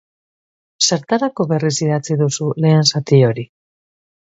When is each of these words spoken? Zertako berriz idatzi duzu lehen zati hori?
Zertako 0.89 1.45
berriz 1.51 1.71
idatzi 1.87 2.19
duzu 2.23 2.49
lehen 2.67 2.91
zati 2.95 3.23
hori? 3.31 3.49